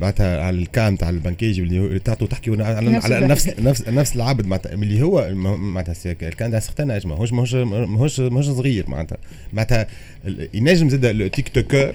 معناتها 0.00 0.44
على 0.44 0.58
الكام 0.58 0.96
تاع 0.96 1.10
البنكيج 1.10 1.60
اللي 1.60 1.98
تعطوا 1.98 2.26
تحكيو 2.26 2.54
على, 2.64 2.96
على 2.96 3.26
نفس 3.26 3.48
نفس 3.68 3.88
نفس 3.88 4.16
العبد 4.16 4.46
معناتها 4.46 4.72
اللي 4.72 5.02
هو 5.02 5.30
معناتها 5.34 5.94
الكان 6.22 6.50
ده 6.50 6.60
سيغتان 6.60 6.90
اج 6.90 7.06
ماهوش 7.06 7.32
ماهوش 7.32 8.20
ماهوش 8.20 8.46
صغير 8.46 8.84
معناتها. 8.88 9.18
معناتها 9.52 9.86
ينجم 10.54 10.88
زاد 10.88 11.04
التيك 11.04 11.48
توكر 11.48 11.94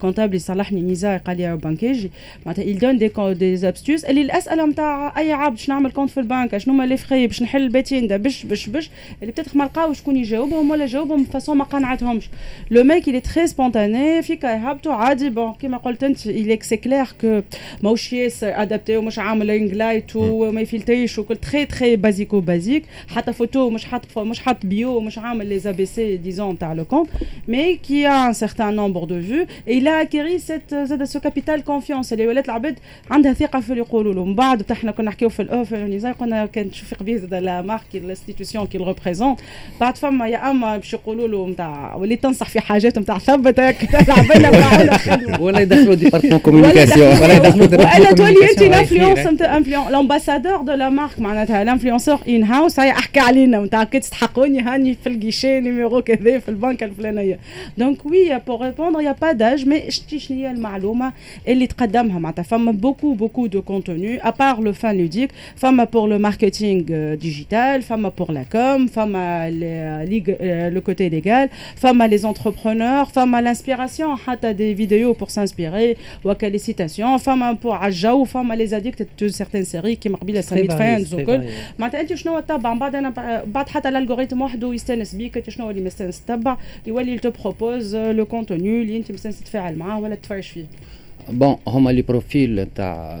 كونتابل 0.00 0.36
يصلحني 0.36 0.82
نزار 0.82 1.16
قال 1.18 1.36
لي 1.36 1.56
بانكيج 1.56 2.06
معناتها 2.46 2.64
il 2.64 2.78
donne 2.78 2.98
des 2.98 3.12
des 3.38 3.72
astuces 3.74 4.08
اللي 4.08 4.22
الاسئله 4.22 4.66
نتاع 4.66 5.18
اي 5.18 5.32
عبد 5.32 5.56
باش 5.56 5.68
نعمل 5.68 5.92
كونت 5.92 6.10
في 6.10 6.20
البنك 6.20 6.58
شنو 6.58 6.74
هما 6.74 6.86
لي 6.86 6.96
فخي 6.96 7.26
باش 7.26 7.42
نحل 7.42 7.62
الباتين 7.62 8.06
ده 8.06 8.16
بش 8.16 8.44
بش 8.46 8.68
بش 8.68 8.90
اللي 9.22 9.32
بتدخل 9.32 9.58
ما 9.58 9.64
لقاو 9.64 9.92
شكون 9.92 10.16
يجاوبهم 10.16 10.70
ولا 10.70 10.86
جاوبهم 10.86 11.22
بفاسون 11.22 11.56
ما 11.56 11.64
قنعتهمش 11.64 12.28
لو 12.70 12.84
ميك 12.84 13.04
est 13.10 13.28
très 13.28 13.50
spontané 13.50 14.22
فيك 14.22 14.44
يهبطوا 14.44 14.92
عادي 14.92 15.30
بون 15.30 15.52
كيما 15.52 15.76
قلت 15.76 16.04
انت 16.04 16.18
il 16.18 16.66
c'est 16.66 16.88
clair 16.88 17.08
que 17.22 17.42
ماهوش 17.82 18.12
ياسر 18.12 18.62
ادابتي 18.62 18.96
ومش 18.96 19.18
عامل 19.18 19.48
رينج 19.48 19.74
لايت 19.74 20.16
وما 20.16 20.60
يفلتريش 20.60 21.18
وكل 21.18 21.36
تري 21.36 21.66
تري 21.66 21.96
بازيكو 21.96 22.40
بازيك 22.40 22.84
حتى 23.08 23.32
فوتو 23.32 23.70
مش 23.70 23.84
حاط 23.84 24.18
مش 24.18 24.40
حاط 24.40 24.66
بيو 24.66 25.00
مش 25.00 25.18
عامل 25.18 25.46
لي 25.46 25.70
ابي 25.70 25.86
سي 25.86 26.16
ديزون 26.16 26.58
تاع 26.58 26.72
لو 26.72 26.84
كونت 26.84 27.10
mais 27.48 27.76
qui 27.76 28.32
certain 28.32 28.72
nombre 28.80 29.06
de 29.06 29.18
vues 29.28 29.44
et 29.44 29.51
il 29.68 29.88
a 29.88 30.04
acquéri 30.04 30.40
cette 30.40 30.74
زاد 30.74 31.04
ce 31.04 31.20
capital 31.20 31.64
confiance 31.64 32.12
اللي 32.12 32.26
ولات 32.26 32.44
العباد 32.44 32.78
عندها 33.10 33.32
ثقة 33.32 33.60
في 33.60 33.70
اللي 33.70 33.80
يقولوا 33.80 34.14
له 34.14 34.24
من 34.24 34.34
بعد 34.34 34.72
إحنا 34.72 34.92
كنا 34.92 35.06
نحكيو 35.06 35.28
في 35.28 35.42
ال 35.42 35.50
off 35.50 35.74
قلنا 36.20 36.46
كان 36.46 36.70
تشوف 36.70 36.94
قبيل 36.94 37.18
زاد 37.18 37.34
la 37.34 37.62
marque 37.62 37.82
ال 37.94 38.00
institution 38.00 38.66
qui 38.66 38.78
représente 38.78 39.40
بعد 39.80 39.96
فما 39.96 40.28
يا 40.28 40.50
أما 40.50 40.76
باش 40.76 40.94
يقولوا 40.94 41.28
له 41.28 41.48
نتاع 41.48 41.94
ولي 41.94 42.16
تنصح 42.16 42.48
في 42.48 42.60
حاجات 42.60 42.98
نتاع 42.98 43.18
ثبتك. 43.18 43.76
العبنا 44.08 45.40
ولا 45.40 45.60
يدخلوا 45.60 45.94
département 45.94 46.38
communication 46.38 47.18
ولا 47.22 47.36
يدخلوا 47.36 47.66
ولا 47.66 48.12
تولي 48.12 48.50
انت 48.50 48.62
l'influence 48.62 49.42
l'ambassadeur 49.90 50.56
de 50.56 50.72
la 50.72 50.88
marque 50.88 51.20
معناتها 51.20 51.64
l'influenceur 51.64 52.18
in-house 52.28 52.80
هيا 52.80 52.92
أحكي 52.92 53.20
علينا. 53.20 53.58
نتاع 53.58 53.84
كي 53.84 54.00
تستحقوني 54.00 54.60
هاني 54.60 54.94
في 54.94 55.08
الجيشي 55.08 55.60
numéro 55.60 56.02
كذا 56.02 56.38
في 56.38 56.48
البنك 56.48 56.82
الفلانية. 56.82 57.38
دونك 57.78 58.06
وي 58.06 58.40
بور 58.46 58.62
ريبوندر 58.62 59.00
يا 59.00 59.16
با 59.22 59.32
mais 59.66 59.86
je 59.88 60.00
suis 60.18 60.44
une 60.46 60.60
femme 62.44 62.70
beaucoup 62.72 63.14
beaucoup 63.14 63.48
de 63.48 63.60
contenu 63.60 64.18
à 64.22 64.32
part 64.32 64.60
le 64.60 64.72
ludique, 64.92 65.30
femme 65.56 65.84
pour 65.90 66.06
le 66.06 66.18
marketing 66.18 66.86
euh, 66.90 67.16
digital, 67.16 67.82
femme 67.82 68.10
pour 68.14 68.32
la 68.32 68.44
com, 68.44 68.88
femme 68.88 69.14
euh, 69.16 70.06
euh, 70.40 70.70
le 70.70 70.80
côté 70.80 71.08
légal, 71.10 71.48
femme 71.76 72.00
à 72.00 72.08
les 72.08 72.24
entrepreneurs, 72.24 73.10
femme 73.10 73.34
à 73.34 73.42
l'inspiration, 73.42 74.16
femme 74.16 74.54
des 74.54 74.74
vidéos 74.74 75.14
pour 75.14 75.30
s'inspirer 75.30 75.96
ou 76.24 76.30
à 76.30 76.34
quelles 76.34 76.58
citations, 76.60 77.18
femme 77.18 77.56
pour 77.60 77.74
aja 77.74 78.14
ou 78.14 78.24
femme 78.24 78.50
à 78.50 78.56
les 78.56 78.74
addicts 78.74 79.04
certaines 79.28 79.64
séries 79.64 79.96
qui 79.96 80.08
me. 80.08 80.16
تتفاعل 89.40 89.76
معاه 89.76 90.00
ولا 90.00 90.14
تفرج 90.14 90.42
فيه. 90.42 90.64
Bon 91.28 91.56
هما 91.66 91.90
les 91.90 92.02
profils 92.02 92.66
تاع 92.74 93.20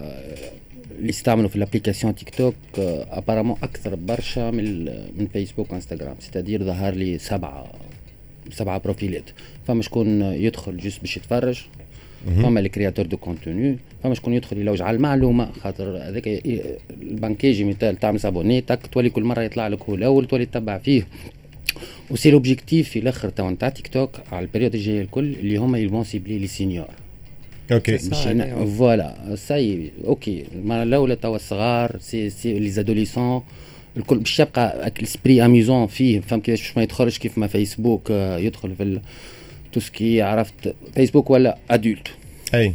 اللي 0.98 1.08
يستعملوا 1.08 1.48
في 1.48 1.56
ال 1.56 1.61
application 1.61 2.14
تيك 2.14 2.30
توك 2.30 2.54
apparemment 2.78 3.56
أكثر 3.62 3.94
برشا 3.94 4.50
من 4.50 4.84
من 5.18 5.26
فيسبوك 5.32 5.72
وانستغرام 5.72 6.16
c'est-à-dire 6.20 6.64
ظهر 6.64 6.94
لي 6.94 7.18
سبعة 7.18 7.72
سبعة 8.50 8.78
profilet. 8.78 9.30
فما 9.66 9.82
شكون 9.82 10.22
يدخل 10.22 10.76
juste 10.76 11.00
باش 11.00 11.16
يتفرج. 11.16 11.62
فما 12.26 12.60
les 12.60 12.68
créateurs 12.68 13.06
de 13.06 13.16
contenu 13.16 13.78
فما 14.02 14.14
شكون 14.14 14.34
يدخل 14.34 14.58
يلوج 14.58 14.82
على 14.82 14.96
المعلومة. 14.96 15.52
خاطر 15.52 15.96
هذاك 15.96 16.28
ال 17.02 17.09
banquier 17.09 17.64
مثال 17.64 17.96
تعمل 17.96 18.20
s'abonner 18.20 18.60
تك 18.60 18.86
تولي 18.86 19.10
كل 19.10 19.24
مرة 19.24 19.42
يطلع 19.42 19.68
لك 19.68 19.82
هو 19.82 19.94
الأول 19.94 20.26
تولي 20.26 20.46
تتبع 20.46 20.78
فيه. 20.78 21.06
وسي 22.10 22.30
لوبجيكتيف 22.30 22.88
في 22.88 22.98
الآخر 22.98 23.28
تاع 23.28 23.50
نتاع 23.50 23.68
تيك 23.68 23.86
توك 23.88 24.10
على 24.32 24.44
البريود 24.44 24.74
الجاية 24.74 25.00
الكل 25.02 25.34
اللي 25.34 25.56
هما 25.56 25.78
يبون 25.78 26.04
سيبلي 26.04 26.38
لي 26.38 26.46
سينيور 26.46 26.88
أوكي. 27.72 27.98
فوالا. 28.78 29.36
ساي 29.36 29.90
أوكي 30.06 30.44
ما 30.64 30.82
الأولى 30.82 31.16
توا 31.16 31.36
الصغار 31.36 31.96
سي 32.00 32.30
سي 32.30 32.58
لي 32.58 32.70
زادوليسون 32.70 33.42
الكل 33.96 34.18
باش 34.18 34.40
يبقى 34.40 34.92
السبري 35.02 35.44
اميزون 35.44 35.86
فيه. 35.86 36.20
فهم 36.20 36.40
كيفاش 36.40 36.76
ما 36.76 36.82
يدخلش 36.82 37.18
كيف 37.18 37.38
ما 37.38 37.46
فيسبوك 37.46 38.10
يدخل 38.10 38.76
في 38.76 39.00
توسكي 39.72 40.22
عرفت 40.22 40.74
فيسبوك 40.94 41.30
ولا 41.30 41.58
ادولت 41.70 42.08
أي. 42.54 42.74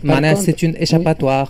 معناها 0.03 0.35
c'est 0.35 0.55
un 0.63 0.75
échappatoire 0.75 1.49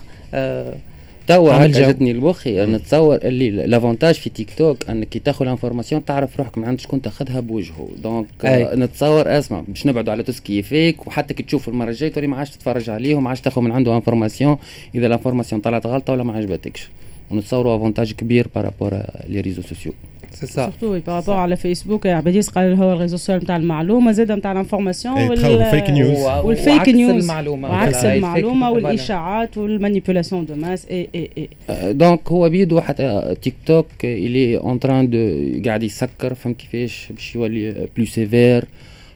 توا 1.27 1.67
جاتني 1.67 2.11
المخي 2.11 2.65
نتصور 2.65 3.15
اللي 3.15 3.49
l'avantage 3.49 4.15
في 4.15 4.29
تيك 4.29 4.49
توك 4.57 4.89
أنك 4.89 5.09
كي 5.09 5.19
تاخذ 5.19 5.47
information 5.47 6.05
تعرف 6.05 6.37
روحك 6.37 6.57
من 6.57 6.65
عند 6.65 6.79
شكون 6.79 7.01
تاخذها 7.01 7.39
بوجهه. 7.39 7.89
donc 8.03 8.25
آه 8.45 8.75
نتصور 8.75 9.37
اسمع 9.37 9.63
باش 9.67 9.85
نبعدوا 9.85 10.13
على 10.13 10.23
tout 10.23 10.40
ce 10.40 10.49
qui 10.49 10.61
فيك 10.61 11.07
وحتى 11.07 11.33
كي 11.33 11.43
تشوف 11.43 11.69
المرة 11.69 11.89
الجاية 11.89 12.11
تولي 12.11 12.27
ما 12.27 12.37
عادش 12.37 12.49
تتفرج 12.49 12.89
عليه 12.89 13.15
وما 13.15 13.29
عادش 13.29 13.41
تاخذ 13.41 13.61
من 13.61 13.71
عنده 13.71 13.95
information. 13.95 14.57
إذا 14.95 15.07
ال 15.07 15.12
information 15.12 15.61
طلعت 15.61 15.87
غلطة 15.87 16.13
ولا 16.13 16.23
ما 16.23 16.33
عجبتكش. 16.33 16.89
ونتصوروا 17.31 17.75
avantage 17.75 18.11
كبير 18.11 18.47
par 18.55 18.70
rapport 18.70 19.03
les 19.29 19.41
réseaux 19.41 19.61
sociaux 19.61 19.93
surtout 20.33 20.99
par 20.99 21.10
rapport 21.10 21.35
على 21.35 21.55
فيسبوك 21.55 22.07
عباد 22.07 22.35
يسقى 22.35 22.75
هو 22.77 22.93
ال 22.93 22.97
réseau 22.97 23.17
social 23.17 23.37
نتاع 23.37 23.55
المعلومه 23.55 24.11
زاد 24.11 24.31
نتاع 24.31 24.51
ال 24.51 24.58
information 24.58 25.29
وال 25.29 25.49
fake 25.49 25.89
news 25.89 26.17
وال 26.19 26.43
fake 26.43 26.89
news 26.89 27.23
المعلومه 27.23 27.69
وعكس 27.69 28.05
المعلومه 28.05 28.71
والاشاعات 28.71 29.57
وال 29.57 29.70
manipulation 29.70 30.45
de 30.45 30.55
masse 30.55 31.09
et 31.15 31.22
et 31.22 31.29
اي 31.69 31.93
دونك 31.93 32.31
هو 32.31 32.49
بيدو 32.49 32.81
حتى 32.81 33.35
تيك 33.41 33.53
توك 33.65 33.85
الي 34.03 34.57
اون 34.57 34.79
تران 34.79 35.09
دو 35.09 35.17
قاعد 35.65 35.83
يسكر 35.83 36.33
فهم 36.33 36.53
كيفاش 36.53 37.07
باش 37.11 37.35
يولي 37.35 37.87
بلو 37.97 38.05
سيفير 38.05 38.65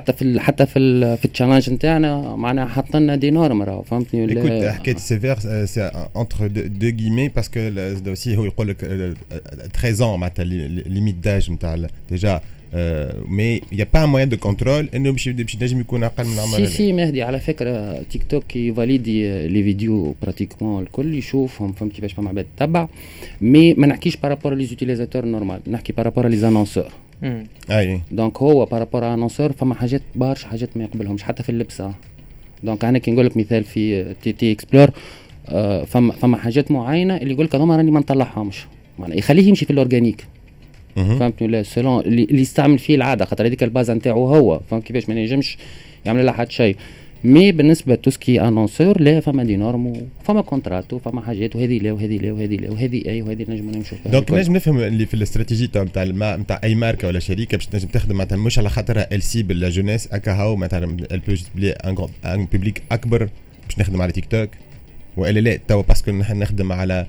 y 3.10 3.10
a 3.10 3.16
des 3.16 3.16
il 3.16 3.16
y 3.16 3.16
a 3.16 3.16
des 3.16 3.30
normes. 3.30 3.64
Écoute, 4.12 4.50
la 4.86 4.98
sévère, 4.98 5.40
c'est 5.40 5.80
euh, 5.80 5.88
euh, 5.94 6.04
entre 6.14 6.48
deux 6.48 6.90
guillemets, 6.90 7.28
parce 7.28 7.48
que 7.48 8.10
aussi 8.10 8.36
13 9.72 10.00
euh, 10.00 10.04
ans, 10.04 10.18
limite 10.44 11.20
d'âge. 11.20 11.50
Mais 13.28 13.60
il 13.70 13.76
n'y 13.76 13.82
a 13.82 13.86
pas 13.86 14.06
moyen 14.06 14.26
de 14.26 14.36
contrôle. 14.36 14.88
Y 14.92 17.20
a 17.20 17.40
TikTok 18.08 18.56
valide 18.74 19.06
les 19.06 19.62
vidéos 19.62 20.16
pratiquement, 20.20 20.80
le 20.80 20.86
col, 20.86 21.14
il 21.14 21.22
chauffe, 21.22 21.60
il 21.60 22.02
y 22.02 22.04
a 22.04 22.30
un 22.30 22.44
tabac. 22.56 22.88
Mais 23.40 23.76
un 23.78 23.96
qui 23.98 24.08
est 24.08 24.16
par 24.16 24.30
rapport 24.30 24.52
à 24.52 24.54
les 24.54 24.72
utilisateurs 24.72 25.26
normales, 25.26 25.60
par 25.94 26.04
rapport 26.04 26.24
à 26.24 26.28
annonceurs. 26.44 27.01
أي. 27.70 28.00
دونك 28.10 28.38
هو 28.38 28.64
بارابور 28.64 29.14
انونسور 29.14 29.52
فما 29.52 29.74
حاجات 29.74 30.02
برشا 30.14 30.48
حاجات 30.48 30.76
ما 30.76 30.84
يقبلهمش 30.84 31.22
حتى 31.22 31.42
في 31.42 31.48
اللبس 31.48 31.82
دونك 32.62 32.84
أنا 32.84 32.98
كي 32.98 33.10
نقول 33.10 33.26
لك 33.26 33.36
مثال 33.36 33.64
في 33.64 34.14
تي 34.22 34.32
تي 34.32 34.52
اكسبلور 34.52 34.90
آه 35.48 35.84
فما 35.84 36.12
فما 36.12 36.36
حاجات 36.36 36.70
معينة 36.70 37.16
اللي 37.16 37.32
يقول 37.34 37.46
لك 37.46 37.54
هذوما 37.54 37.76
راني 37.76 37.90
ما 37.90 38.00
نطلعهمش. 38.00 38.66
معناها 38.98 39.18
يخليه 39.18 39.48
يمشي 39.48 39.64
في 39.64 39.72
الاورجانيك 39.72 40.26
فهمتني 40.96 41.48
ولا؟ 41.48 41.62
سولون 41.62 42.00
اللي 42.00 42.40
يستعمل 42.40 42.78
فيه 42.78 42.94
العادة 42.94 43.24
خاطر 43.24 43.46
هذيك 43.46 43.62
الباز 43.62 43.90
نتاعو 43.90 44.26
هو. 44.26 44.60
فهمت 44.70 44.84
كيفاش؟ 44.84 45.08
ما 45.08 45.14
ينجمش 45.14 45.58
يعمل 46.04 46.26
لها 46.26 46.32
حد 46.32 46.50
شيء. 46.50 46.76
mais 47.24 47.52
بالنسبة 47.52 47.94
tout 47.94 48.14
ce 48.14 48.25
qui 48.25 48.40
annonceur 48.40 49.00
لا 49.00 49.20
فما 49.20 49.44
des 49.44 49.56
normes 49.56 49.86
وفما 49.86 50.40
contrat 50.40 50.92
وفما 50.92 51.20
حاجات 51.20 51.56
وهذه 51.56 51.78
لا 51.78 51.92
وهذه 51.92 52.18
لا 52.18 52.32
وهذه 52.32 52.56
لا 52.56 52.70
وهذه 52.70 53.02
أي 53.06 53.22
وهذه 53.22 53.46
نجم 53.48 53.70
نمشوا 53.70 53.98
فيها. 53.98 54.12
donc 54.12 54.30
نجم 54.30 54.52
نفهم 54.56 54.78
اللي 54.78 55.06
في 55.06 55.14
الاستراتيجي 55.14 55.66
تاع 55.66 55.82
نتاع 56.36 56.60
أي 56.64 56.74
ماركة 56.74 57.08
ولا 57.08 57.18
شركة 57.18 57.56
باش 57.56 57.66
تنجم 57.66 57.88
تخدم 57.88 58.16
معناتها 58.16 58.36
مش 58.36 58.58
على 58.58 58.70
خاطرها 58.70 59.14
ال 59.14 59.22
cible 59.22 59.60
la 59.60 59.68
jeunesse 59.68 60.06
اكا 60.06 60.32
هاو 60.32 60.56
مثلا 60.56 60.86
pour 60.86 62.08
un 62.24 62.46
public 62.52 62.82
أكبر 62.92 63.28
باش 63.68 63.78
نخدم 63.78 64.02
على 64.02 64.12
تيك 64.12 64.24
توك 64.24 64.50
وإلا 65.16 65.40
لا 65.40 65.58
توا 65.68 65.82
parce 65.82 65.99
que 65.99 66.10
نحن 66.10 66.38
نخدم 66.38 66.72
على 66.72 67.06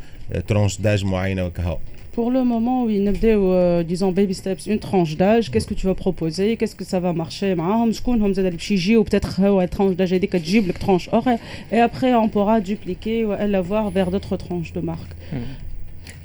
tranche 0.48 0.82
d'âge 0.82 1.06
معينة 1.06 1.46
وكهو 1.46 1.78
Pour 2.14 2.30
le 2.30 2.44
moment, 2.44 2.84
oui, 2.84 3.00
nous 3.00 3.12
euh, 3.24 3.82
disons 3.82 4.12
baby 4.12 4.36
steps, 4.36 4.68
une 4.68 4.78
tranche 4.78 5.18
d'âge. 5.18 5.50
Qu'est-ce 5.50 5.66
que 5.66 5.74
tu 5.74 5.88
vas 5.88 5.96
proposer? 5.96 6.58
Qu'est-ce 6.58 6.76
que 6.76 6.84
ça 6.84 7.00
va 7.00 7.12
marcher? 7.12 7.56
Bah, 7.56 7.64
ah, 7.68 7.86
je 7.90 8.98
ou 8.98 9.04
peut-être 9.04 9.42
euh, 9.42 9.62
une 9.62 9.68
tranche 9.68 9.96
d'âge, 9.96 10.12
une 10.12 10.74
tranche 10.74 11.10
horaire. 11.12 11.40
Et 11.72 11.80
après, 11.80 12.14
on 12.14 12.30
pourra 12.30 12.62
dupliquer 12.62 13.26
ou 13.26 13.32
la 13.32 13.62
voir 13.62 13.90
vers 13.90 14.12
d'autres 14.12 14.38
tranches 14.38 14.74
de 14.74 14.82
marques. 14.82 15.16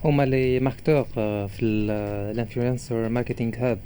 هما 0.04 0.26
لي 0.26 0.60
ماركتور 0.60 1.04
في 1.48 1.62
الانفلونسر 1.62 3.08
ماركتينغ 3.08 3.52
هاب 3.56 3.78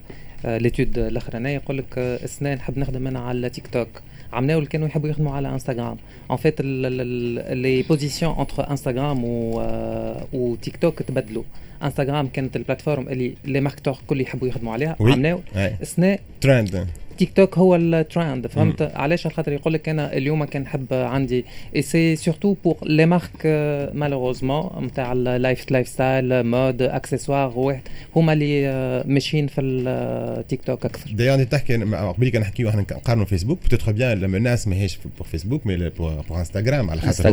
l'étude 0.44 0.98
الاخرانيه 0.98 1.50
يقول 1.54 1.78
لك 1.78 1.98
السنه 1.98 2.54
نحب 2.54 2.78
نخدم 2.78 3.06
انا 3.06 3.18
على 3.20 3.50
تيك 3.50 3.66
توك 3.66 3.88
عملناه 4.32 4.54
اللي 4.56 4.66
كانوا 4.68 4.88
يحبوا 4.88 5.08
يخدموا 5.08 5.32
على 5.32 5.48
انستغرام 5.48 5.96
en 6.30 6.36
fait 6.36 6.60
les 6.60 7.82
positions 7.82 8.38
entre 8.38 8.70
انستغرام 8.70 9.24
و 9.24 10.56
تيك 10.62 10.76
توك 10.76 11.02
تبدلوا 11.02 11.42
انستغرام 11.82 12.26
كانت 12.28 12.56
ال 12.56 12.61
plateforme 12.61 13.08
اللي 13.08 13.34
les 13.44 13.60
marketeurs 13.60 13.94
الكل 14.02 14.20
يحبوا 14.20 14.48
يخدموا 14.48 14.72
عليها 14.72 14.96
عملناو 15.00 15.40
السنة 15.56 16.18
ترند 16.40 16.86
تيك 17.22 17.32
توك 17.36 17.58
هو 17.58 17.76
الترند 17.76 18.46
فهمت؟ 18.46 18.82
علاش؟ 18.82 19.26
خاطر 19.26 19.52
يقول 19.52 19.72
لك 19.72 19.88
أنا 19.88 20.16
اليوم 20.16 20.44
كان 20.44 20.62
نحب 20.62 20.86
عندي. 20.90 21.44
et 21.76 21.82
c'est 21.82 22.16
surtout 22.16 22.56
pour 22.64 22.76
les 22.82 23.06
marques 23.06 23.46
malheureusement 23.94 24.84
نتاع 24.84 25.12
ال 25.12 25.70
life 25.70 25.88
lifestyle 25.88 26.46
mode 26.46 26.82
accessoires 26.82 27.52
واحد 27.56 27.80
هما 28.16 28.32
اللي 28.32 29.04
ماشيين 29.06 29.46
في 29.46 29.60
التيك 29.60 30.62
توك 30.62 30.84
أكثر. 30.84 31.10
دايوغ 31.12 31.34
انت 31.34 31.52
تحكي 31.52 31.76
قبل 31.76 32.28
كان 32.28 32.42
نحكيو 32.42 32.68
إحنا 32.68 32.80
نقارنوا 32.80 33.24
فيسبوك 33.24 33.62
peut-être 33.62 33.92
bien 33.92 34.20
لما 34.20 34.36
الناس 34.36 34.68
ماهيش 34.68 34.98
pour 35.18 35.26
فيسبوك 35.26 35.66
mais 35.66 35.88
pour 35.88 36.24
انستغرام 36.30 36.90
على 36.90 37.00
خاطر 37.00 37.30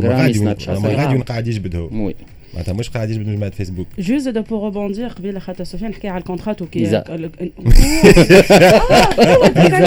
هما 0.77 0.89
غادي 0.89 1.17
قاعد 1.17 1.47
يجبد 1.47 1.75
هو 1.75 2.11
معناتها 2.53 2.73
مش 2.73 2.89
قاعد 2.89 3.09
يجبد 3.09 3.35
جماعة 3.35 3.51
فيسبوك 3.51 3.87
juste 3.99 4.41
pour 4.41 4.63
rebondir 4.63 5.07
قبيله 5.07 5.39
خاطر 5.39 5.63
سفيان 5.63 5.93
حكى 5.93 6.07
على 6.07 6.17
ال 6.17 6.23
contrat 6.23 6.61
وكي 6.61 6.85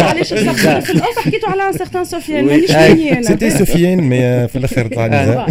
علاش 0.03 0.35
في 0.35 1.41
على 1.49 1.63
ان 1.69 1.73
سيغتان 1.73 2.05
سفيان 2.05 2.45
مانيش 2.45 2.71
مني 2.71 3.23
سيتي 3.23 3.51
سفيان 3.51 4.01
مي 4.01 4.49
في 4.49 4.57
الآخر 4.57 4.87
طلع 4.87 5.07
نزار 5.07 5.47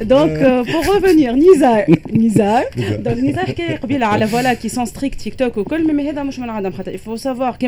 دونك 0.00 0.38
بور 0.42 0.94
ريفونير 0.94 1.32
نزار 1.32 1.84
Nizar. 2.12 2.62
Donc 3.00 3.16
Nizar 3.16 3.44
qui 3.46 3.62
est 3.62 3.86
bien 3.86 3.98
là, 3.98 4.26
voilà, 4.26 4.56
qui 4.56 4.68
sont 4.68 4.86
stricts 4.86 5.18
TikTok 5.18 5.56
ou 5.56 5.64
quoi, 5.64 5.78
mais 5.78 5.92
mais 5.92 6.04
il 6.04 6.06
y 6.06 6.10
a 6.10 6.12
des 6.12 6.92
Il 6.92 6.98
faut 6.98 7.16
savoir 7.16 7.58
que 7.58 7.66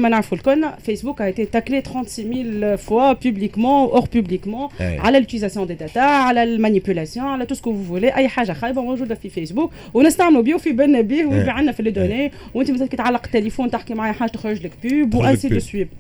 Facebook 0.83 1.21
a 1.21 1.29
été 1.29 1.47
taclé 1.47 1.83
36 1.83 2.27
000 2.61 2.77
fois 2.79 3.15
publiquement, 3.15 3.95
hors 3.95 4.09
publiquement, 4.09 4.71
à 5.03 5.11
l'utilisation 5.11 5.67
des 5.67 5.75
data, 5.75 6.27
à 6.29 6.33
la 6.33 6.47
manipulation, 6.59 7.33
à 7.33 7.47
tout 7.47 7.55
ce 7.55 7.63
que 7.63 7.69
vous 7.69 7.83
voulez. 7.83 8.11
Aïe, 8.11 8.29
haja, 8.37 8.55
haja, 8.61 8.73
bon, 8.73 8.85
bonjour, 8.85 9.07
d'affi 9.07 9.31
Facebook. 9.31 9.71
On 9.95 10.05
a 10.05 10.11
stamlo 10.11 10.43
bio, 10.43 10.59
fi 10.59 10.73
ben 10.73 10.91
nabi, 10.93 11.25
ou 11.25 11.31
bien 11.31 11.55
on 11.61 11.67
a 11.67 11.73
fait 11.73 11.83
les 11.83 11.93
données, 11.93 12.31
ou 12.55 12.61
on 12.61 12.63
a 12.63 12.65
fait 12.65 12.73
le 12.73 13.31
téléphone, 13.31 13.69
t'as 13.71 13.79
qu'il 13.81 13.97
m'a 13.97 14.05
haja, 14.11 14.27
t'as 14.29 14.51
le 14.51 14.69
pub, 14.69 15.15
ou 15.15 15.23
ainsi 15.23 15.49
de 15.49 15.59
suite. 15.59 15.91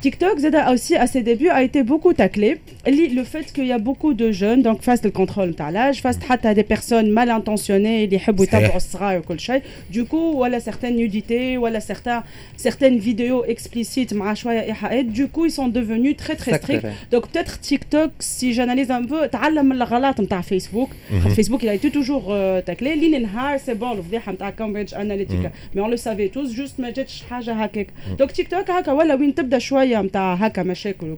TikTok, 0.00 0.38
Zeda 0.38 0.72
aussi, 0.72 0.96
à 0.96 1.06
ses 1.06 1.22
débuts, 1.22 1.50
a 1.50 1.62
été 1.62 1.82
beaucoup 1.82 2.12
taclé. 2.12 2.60
Le 2.86 3.24
fait 3.24 3.52
qu'il 3.52 3.66
y 3.66 3.72
a 3.72 3.78
beaucoup 3.78 4.14
de 4.14 4.32
jeunes, 4.32 4.62
donc 4.62 4.82
face 4.82 5.02
le 5.04 5.10
contrôle 5.10 5.50
de 5.50 5.72
l'âge, 5.72 6.00
face 6.00 6.18
à 6.42 6.54
des 6.54 6.62
personnes 6.62 7.10
mal 7.10 7.30
intentionnées, 7.30 7.59
attentionnés, 7.60 8.04
ils 8.04 8.14
aiment 8.14 8.36
voir 8.36 9.12
et 9.12 9.20
tout 9.20 9.38
ça. 9.38 9.54
Du 9.90 10.04
coup, 10.04 10.32
voilà 10.34 10.60
certaines 10.60 10.96
nudités, 10.96 11.56
voilà 11.56 11.80
certains 11.80 12.22
certaines 12.56 12.98
vidéos 12.98 13.44
explicites, 13.44 14.12
machoya 14.12 14.66
et 14.66 14.72
haed. 14.72 15.12
Du 15.12 15.28
coup, 15.28 15.46
ils 15.46 15.50
sont 15.50 15.68
devenus 15.68 16.16
très 16.16 16.36
très 16.36 16.56
stricts. 16.58 16.86
Donc 17.10 17.28
peut-être 17.28 17.60
TikTok, 17.60 18.10
si 18.18 18.52
j'analyse 18.52 18.90
un 18.90 19.04
peu, 19.04 19.28
t'as 19.30 19.50
la 19.50 19.62
malgrâce 19.62 20.16
de 20.16 20.42
Facebook. 20.42 20.90
Mhm. 21.10 21.30
Facebook, 21.30 21.62
il 21.62 21.68
a 21.68 21.74
été 21.74 21.90
toujours 21.90 22.26
euh, 22.28 22.60
taclé. 22.62 22.96
L'inhar, 22.96 23.58
c'est 23.64 23.74
bon, 23.74 23.94
le 23.94 24.02
vieux 24.02 24.20
hamta 24.26 24.52
Cambridge 24.52 24.92
Analytica. 24.94 25.48
Mhm. 25.48 25.74
Mais 25.74 25.80
on 25.80 25.88
le 25.88 25.96
savait 25.96 26.28
tous, 26.28 26.52
juste 26.52 26.76
mais 26.78 26.88
j'ai 26.94 27.04
quelque 27.04 27.28
chose 27.28 27.48
à 27.48 28.16
Donc 28.18 28.32
TikTok, 28.32 28.66
voilà, 28.86 29.16
oui, 29.16 29.28
tu 29.28 29.42
peux 29.42 29.48
d'achouer 29.48 29.94
un 29.94 30.06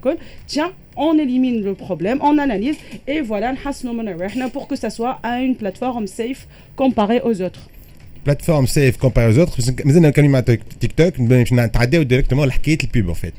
peu, 0.05 0.17
tiens 0.47 0.73
on 0.97 1.19
élimine 1.19 1.63
le 1.63 1.75
problème, 1.75 2.19
on 2.23 2.39
analyse 2.39 2.77
et 3.07 3.21
voilà, 3.21 3.55
pour 4.49 4.69
que 4.69 4.77
ça 4.77 4.91
soit 4.91 5.19
à 5.23 5.41
une 5.41 5.57
plateforme 5.57 6.07
safe 6.07 6.47
comparée 6.77 7.21
aux 7.25 7.41
autres. 7.43 7.69
Plateforme 8.25 8.67
safe 8.67 8.99
comparée 8.99 9.35
aux 9.35 9.39
autres, 9.39 9.59
mais 9.85 9.97
on 9.97 10.05
a 10.05 10.13
TikTok, 10.79 11.15
on 11.19 11.25
directement 12.05 12.45
la 12.45 12.55
pub 12.87 13.09
en 13.09 13.15
fait. 13.15 13.35